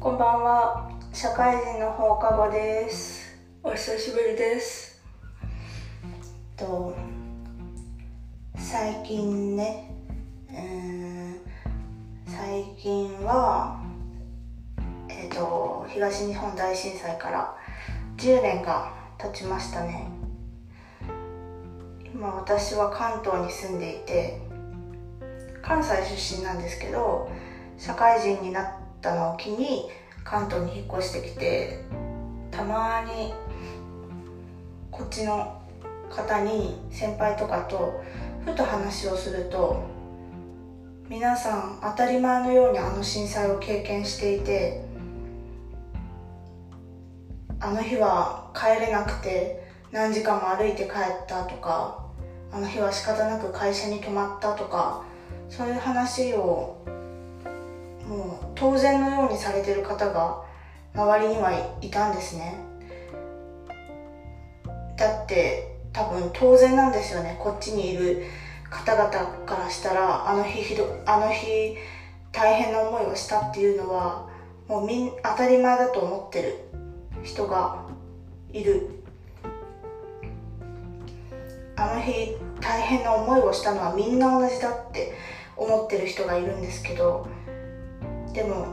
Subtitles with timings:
[0.00, 0.92] こんばんは。
[1.12, 3.36] 社会人の放課後です。
[3.64, 5.02] お久しぶりです。
[6.56, 6.94] と
[8.56, 9.90] 最近ね
[10.50, 11.40] うん
[12.26, 13.82] 最近は
[15.08, 17.56] えっ、と東日本大震災から
[18.18, 20.06] 10年が経ちましたね。
[22.14, 24.40] 今私は関東に住んでいて
[25.60, 27.28] 関西出身なんですけど
[27.76, 29.88] 社会人になったのを機に
[30.24, 31.84] 関東に引っ越してきて
[32.50, 33.32] たまに
[34.90, 35.62] こっちの
[36.10, 38.02] 方に先輩とかと
[38.44, 39.84] ふと話をすると
[41.08, 44.84] 皆さん当たり前のようにあの震災を経験していて
[47.60, 50.90] あの日は帰れなくて何時間も歩いて帰
[51.22, 52.04] ったとか
[52.52, 55.04] あの日は仕方なく会社に泊まったとか
[55.48, 56.76] そういう話を
[58.08, 60.42] もう当然のようにされてる方が
[60.94, 62.54] 周りにはいたんですね。
[64.96, 67.38] だって多分当然なんですよね。
[67.38, 68.24] こっちにいる
[68.70, 69.10] 方々
[69.46, 71.76] からしたらあの日ひどあの日
[72.32, 74.28] 大変な思いをしたっていうのは
[74.66, 76.56] もうみん当たり前だと思ってる
[77.22, 77.84] 人が
[78.52, 78.88] いる。
[81.76, 85.12] あの日大変な思いをしたのはみんな同じだって
[85.56, 87.28] 思ってる人がいるんですけど
[88.38, 88.68] でも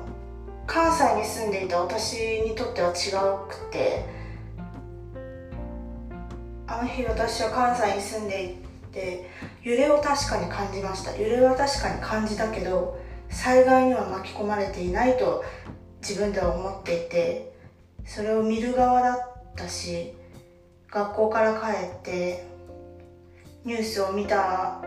[0.67, 3.09] 関西に住んでいた私にとっては違
[3.49, 4.05] くて
[6.67, 8.55] あの日私は関西に住んでい
[8.93, 9.27] て
[9.63, 11.17] 揺れを確かに感じました。
[11.17, 12.99] 揺れは確かに感じたけど
[13.31, 15.43] 災害には巻き込まれていないと
[15.99, 17.51] 自分では思っていて
[18.05, 19.19] それを見る側だっ
[19.55, 20.13] たし
[20.91, 22.45] 学校から帰って
[23.63, 24.83] ニュースを見た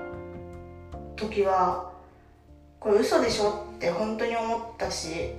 [1.17, 1.89] 時は
[2.79, 5.33] これ嘘でしょって本当に思ったし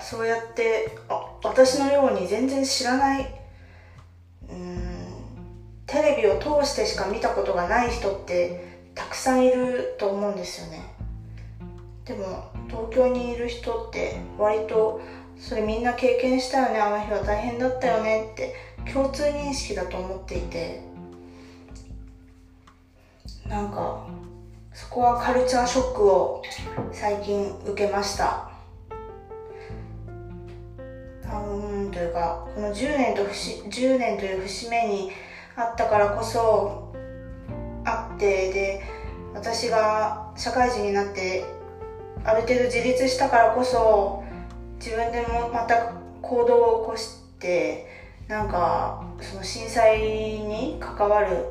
[0.00, 3.34] そうやってあ私のように全然知らない
[4.48, 5.06] うん
[5.86, 10.82] テレビを通してしか見たことがない人ってたくさんいると思うんですよね。
[12.04, 15.00] でも東京にいる人って割と
[15.38, 18.54] それみんな経験したよねあの日は大変だったよねって
[18.92, 20.80] 共通認識だと思っていて
[23.48, 24.06] なんか
[24.76, 26.42] そこはカルチャーショックを
[26.92, 28.50] 最近受けました。
[31.24, 35.10] うんというかこの10年と節10年という節目に
[35.56, 36.94] あったからこそ
[37.86, 38.82] あってで
[39.32, 41.46] 私が社会人になって
[42.22, 44.24] ある程度自立したからこそ
[44.76, 47.88] 自分でもまた行動を起こして
[48.28, 51.46] なんかその震災に関わる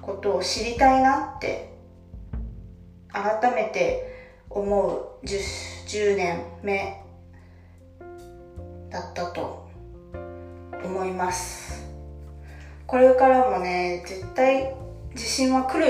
[0.00, 1.75] ことを知りたいなって
[3.16, 4.14] 改めて
[4.50, 5.38] 思う 10,
[5.86, 7.02] 10年目
[8.90, 9.68] だったと
[10.84, 11.84] 思います。
[12.86, 14.74] これからもね絶対
[15.14, 15.86] 地震は来る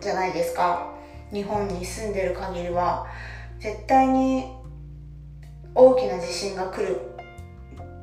[0.00, 0.94] じゃないですか。
[1.32, 3.06] 日本に住んでる限りは。
[3.58, 4.52] 絶対に
[5.74, 7.00] 大きな地震が来る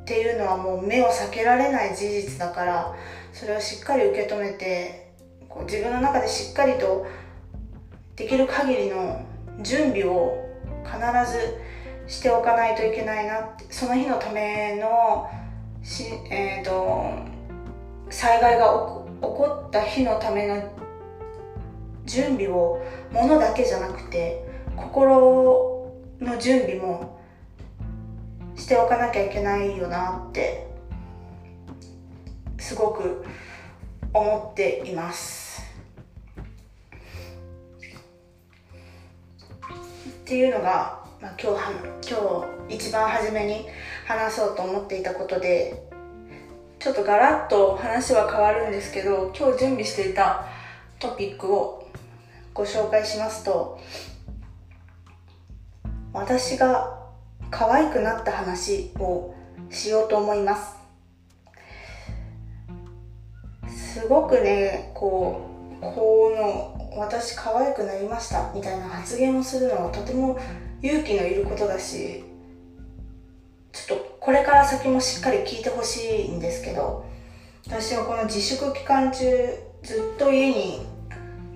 [0.01, 2.95] っていうのはもう目を避けられない事実だから
[3.31, 5.13] それをしっかり受け止めて
[5.47, 7.05] こう自分の中でしっかりと
[8.15, 9.25] できる限りの
[9.61, 10.49] 準備を
[10.83, 10.97] 必
[11.31, 11.57] ず
[12.07, 15.29] しておかないといけないなってその日のための
[15.83, 17.13] し、えーと、
[18.09, 20.71] 災害が起こった日のための
[22.05, 22.81] 準備を
[23.11, 24.45] ものだけじゃなくて
[24.75, 27.19] 心の準備も
[28.55, 30.67] しておかなきゃいけないよなって
[32.57, 33.25] すごく
[34.13, 35.44] 思っています。
[40.25, 43.67] っていうのが、まあ、今日今日一番初めに
[44.07, 45.87] 話そうと思っていたことで
[46.79, 50.47] ちょっとガラッと話は変わるんですけど今日準備していた
[50.97, 51.87] トピックを
[52.55, 53.79] ご紹介しますと
[56.11, 56.97] 私が
[57.51, 59.35] 可愛くなった話を
[59.69, 60.75] しようと思います。
[63.67, 70.39] すごくねこうこの私可愛くなりましたみたいな発言をするのはとても
[70.81, 72.23] 勇気のいることだし
[73.71, 77.05] ちょっとこれから先もしっかり聞いてほしいんですけど
[77.67, 79.25] 私はこの自粛期間中
[79.83, 80.85] ずっと家に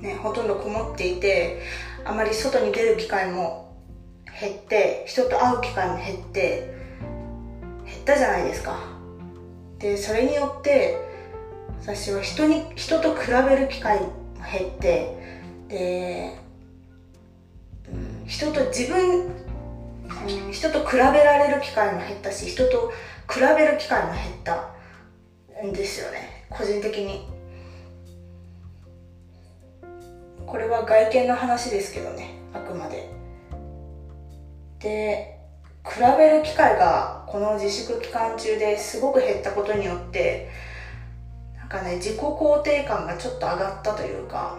[0.02, 1.62] ねほとんどこもっていて
[2.04, 3.76] あまり外に出る機会も
[4.40, 6.74] 減って人と会う機会も減って
[7.86, 8.80] 減ったじゃないですか。
[9.80, 11.09] でそれによって
[11.82, 14.14] 私は人に人と比べる機会も
[14.52, 15.16] 減って
[15.68, 16.38] で、
[17.92, 19.40] うん、人と自分
[20.10, 22.92] うん、人と比べられる機会も減ったし人と
[23.32, 24.72] 比べる機会も減った
[25.66, 27.28] んですよね個人的に。
[30.46, 33.08] これは外見の話ですけどねあくまで。
[34.80, 35.38] で
[35.86, 40.50] 比べる機会がこの自粛期間中ですごく減ったことによって
[41.70, 44.58] かね自己肯定感がちょっと上がったというか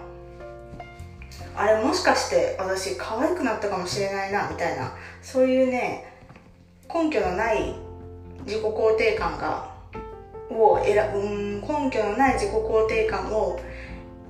[1.55, 6.15] あれもしかして私可愛くなったかもしれないなみたいなそういうね
[6.93, 7.75] 根拠のない
[8.47, 9.69] 自己肯定感が
[10.51, 13.61] を選うん根拠のない自己肯定感を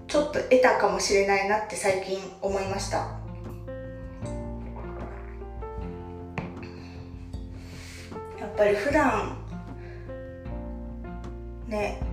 [0.07, 2.99] ちょっと得たかもしれないなって最近思いました。
[8.39, 9.37] やっぱり普段
[11.69, 12.10] ね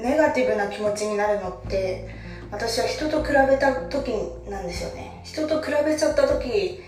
[0.00, 2.08] ネガティブな気持ちになるのって
[2.50, 4.12] 私は人と比べた時
[4.48, 5.22] なんですよね。
[5.24, 6.80] 人と比べちゃった時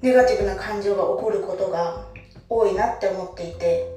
[0.00, 2.06] ネガティブな感情が起こることが
[2.48, 3.88] 多いなって思っていて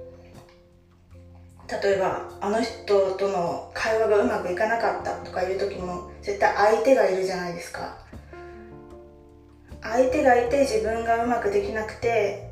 [1.70, 7.98] 例えばあの人との会話がうまくいかなかったとかいう時も絶対相手がいるじゃないですか。
[9.82, 12.52] 相手がいて自分がうまくできなくて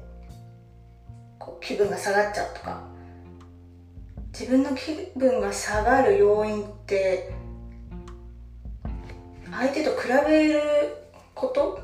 [1.40, 2.85] こう気分が下がっちゃうとか。
[4.38, 7.34] 自分の気分が下がる要因って
[9.50, 10.62] 相手と比べる
[11.34, 11.80] こと？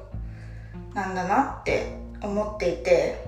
[0.93, 3.25] なんだなって思っていて。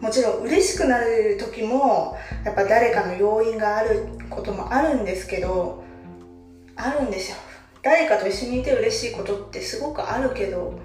[0.00, 5.82] もちろん嬉しくなる時もやっぱ誰かの要因があることもあるんですけど
[6.76, 7.36] あるんですよ。
[7.82, 10.78] 誰かと一緒にいて嬉しいことってすごくあるけど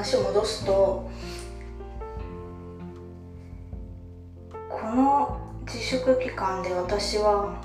[0.00, 1.10] 話を戻すと
[4.70, 7.62] この自粛期間で私は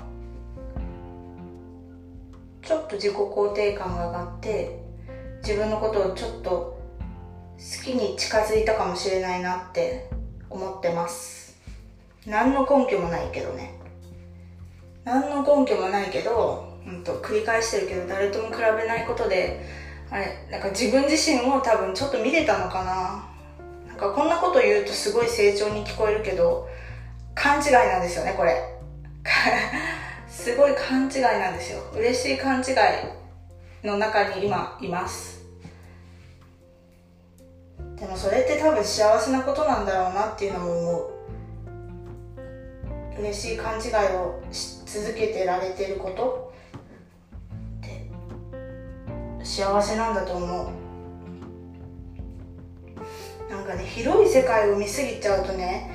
[2.60, 4.78] ちょっと自己肯定感が上がって
[5.42, 6.78] 自分のことをちょっと好
[7.82, 10.10] きに近づいたかもしれないなって
[10.50, 11.56] 思ってます。
[12.26, 13.72] 何の根拠もないけどね。
[15.04, 23.24] 何の根拠もないけど、うんと、繰り返してるけど誰とも比べないことであれなんか自分自身を多分ちょっと見れたのかな。
[23.86, 26.68] なんかこんなこと言うとすごい成長に聞こえるけど
[27.34, 28.76] 勘違いなんですよねこれ。
[30.28, 31.80] すごい勘違いなんですよ。
[31.94, 35.44] 嬉しい勘違いの中に今います。
[37.96, 41.16] でもそれって多分幸せなことなんだろうなっていうのも思う。
[43.18, 46.45] 嬉しい勘違いをし続けてられてること。
[49.56, 50.68] 幸せなんだと思う。
[53.50, 55.90] なんかね広い世界を見すぎちゃうとね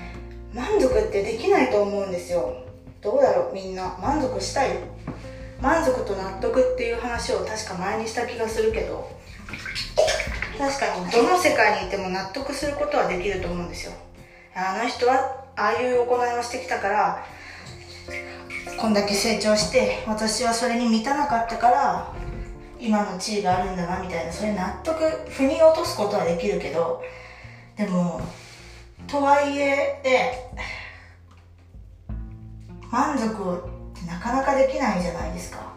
[0.51, 2.55] 満足ってできないと思うんですよ。
[3.01, 3.95] どうだろうみんな。
[4.01, 4.79] 満足したい？
[5.61, 9.07] 満足と納得っていう話を確か前にした気がするけど。
[10.57, 13.91] 確かにどの世界にいても納得することはできると思うんですよ。
[14.55, 17.25] あの人はああいう行いをしてきたから
[18.79, 22.13] こんだけ成長して私はそれに満たなかったから
[22.81, 24.99] 今の地位があるんだなみたいなそれ納得
[25.29, 27.03] 腑に落とすことはできるけど
[27.77, 28.19] でも
[29.07, 30.31] とはいえで
[32.89, 35.71] 満足ってなかなかできないじゃないですか。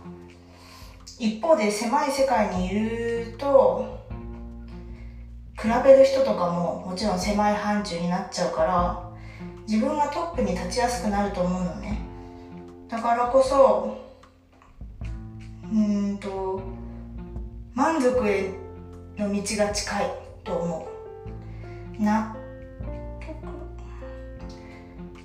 [1.16, 4.00] 一方で狭い世界にいると
[5.56, 9.10] 比べる人とかももちろん狭い範疇になっちゃうから
[9.68, 12.00] 自分がトップに立ちやすくなると思うのね。
[12.88, 13.96] だからこそ
[15.72, 16.60] うんと
[17.74, 18.52] 満足へ
[19.18, 20.10] の道が近い
[20.44, 20.88] と思
[21.98, 22.02] う。
[22.02, 22.36] な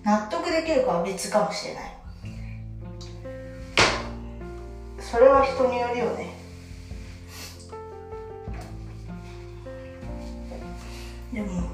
[0.04, 1.84] 納得できるかは別かもしれない。
[5.00, 6.34] それは人によるよね。
[11.32, 11.70] でも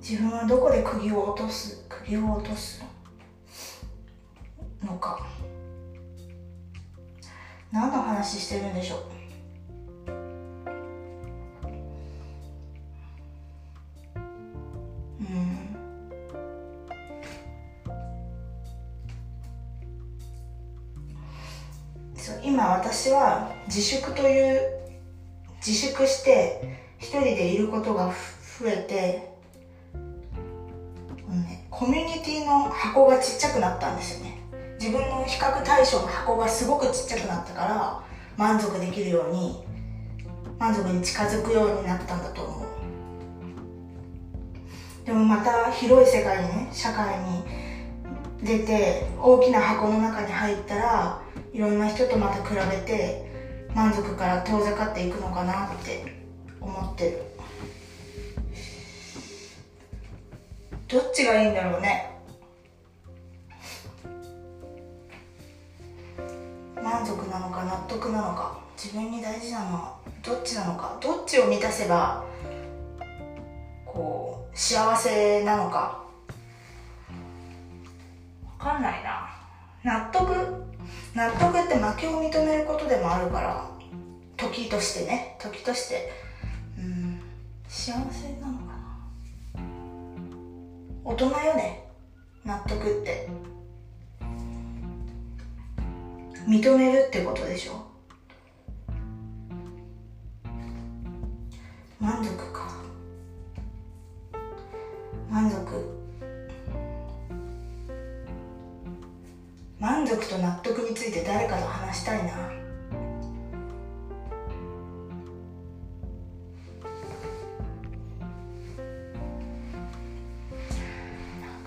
[0.00, 2.91] 自分はどこで釘を落とす釘を落とす？
[5.02, 5.18] か。
[7.72, 9.12] 何の話してるんでしょう。
[22.44, 24.60] 今私は自粛という
[25.56, 29.32] 自粛して一人でいることが増えて、
[31.28, 34.31] ね、コミュニティの箱がちっちゃくなったんですよね。
[34.82, 38.02] 自分の比較対象の箱がすごくちっちゃくなったから
[38.36, 39.62] 満足できるように
[40.58, 42.66] 満足に近づくようになったんだと思う。
[45.06, 47.44] でもまた広い世界にね社会に
[48.42, 51.22] 出て大きな箱の中に入ったら
[51.52, 53.24] いろんな人とまた比べて
[53.76, 56.24] 満足から遠ざかっていくのかなって
[56.60, 57.22] 思ってる。
[60.88, 62.11] どっちがいいんだろうね。
[66.92, 72.22] 満足なのか納得なのか自分に大事なのはどっちなのかどっちを満たせば
[73.86, 76.02] こう幸せなのか。
[78.58, 79.28] 分かんないな。
[79.82, 80.28] 納得
[81.14, 83.70] 納得って負けを認めることでもあるから
[84.36, 85.36] 時としてね。
[85.40, 86.12] 時として
[86.78, 87.20] うん
[87.68, 89.62] 幸せなのかな。
[91.04, 91.84] 大人よね。
[92.44, 93.28] 納得って。
[96.46, 97.86] 認めるってことでしょ？
[102.00, 102.68] 満足か。
[105.30, 106.02] 満足。
[109.78, 112.32] 満足と納得について誰かと話したいな。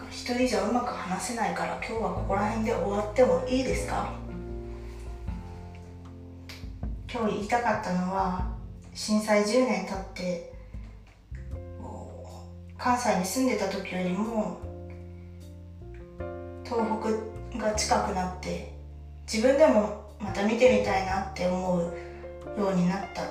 [0.10, 4.25] 一人じゃうまく話せないから今日はここら辺で終わってもいいですか？
[7.18, 8.46] 今日言いたかったのは
[8.94, 10.54] 震災10年経って
[12.78, 14.60] 関西に住んでた時よりも
[16.66, 18.74] 東北が近くなって
[19.32, 23.24] 自分でもまた見てみたいなって思うようになった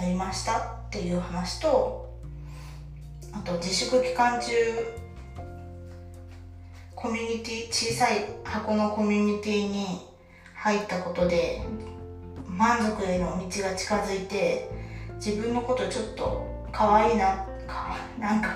[0.00, 2.16] なりましたっていう話と
[3.32, 4.52] あと自粛期間中
[6.94, 9.98] コミュニティ小さい箱のコミュニティに
[10.54, 11.62] 入ったことで
[12.60, 14.68] 満足への道が近づいて
[15.14, 18.50] 自分のことちょっと可愛いなかなんか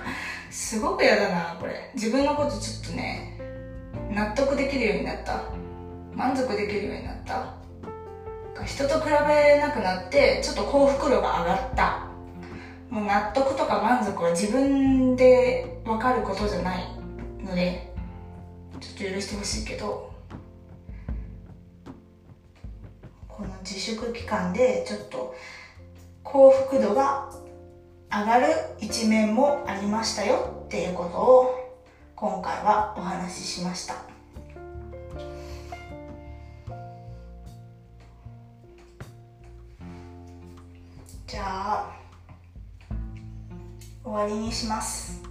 [0.50, 1.90] すごく嫌だなこれ。
[1.94, 3.40] 自分のことちょっとね
[4.10, 5.44] 納得できるようになった。
[6.14, 7.54] 満足できるようになった。
[8.66, 12.06] 人と比べなくなってちょっと幸福度が上がった。
[12.90, 16.84] もう納得とか満足は自分で分かることじゃない
[17.42, 17.90] ので
[18.80, 20.13] ちょっと許してほしいけど
[23.64, 25.34] 自粛期間でちょっと
[26.22, 27.30] 幸福度が
[28.10, 28.46] 上がる
[28.78, 31.82] 一面もありましたよっていうことを
[32.14, 33.96] 今回はお話ししました。
[41.26, 41.96] じゃあ
[44.04, 45.22] 終わりにします。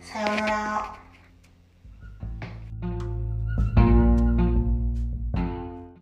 [0.00, 1.01] さようなら。